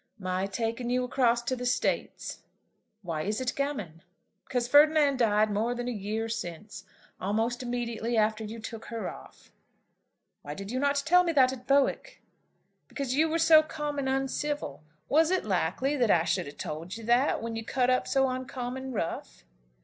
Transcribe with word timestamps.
"My 0.17 0.47
taking 0.47 0.89
you 0.89 1.03
across 1.03 1.43
to 1.43 1.55
the 1.55 1.63
States." 1.67 2.39
"Why 3.03 3.21
is 3.21 3.39
it 3.39 3.53
gammon?" 3.55 4.01
"Because 4.47 4.67
Ferdinand 4.67 5.17
died 5.19 5.51
more 5.51 5.75
than 5.75 5.87
a 5.87 5.91
year 5.91 6.27
since; 6.27 6.85
almost 7.19 7.61
immediately 7.61 8.17
after 8.17 8.43
you 8.43 8.57
took 8.57 8.85
her 8.85 9.07
off." 9.07 9.51
"Why 10.41 10.55
did 10.55 10.71
you 10.71 10.79
not 10.79 11.03
tell 11.05 11.23
me 11.23 11.33
that 11.33 11.53
at 11.53 11.67
Bowick?" 11.67 12.19
"Because 12.87 13.13
you 13.13 13.29
were 13.29 13.37
so 13.37 13.59
uncommon 13.61 14.07
uncivil. 14.07 14.81
Was 15.07 15.29
it 15.29 15.45
likely 15.45 16.03
I 16.03 16.23
should 16.23 16.47
have 16.47 16.57
told 16.57 16.97
you 16.97 17.03
that 17.03 17.39
when 17.43 17.55
you 17.55 17.63
cut 17.63 17.91
up 17.91 18.07
so 18.07 18.27
uncommon 18.27 18.93
rough?" 18.93 19.45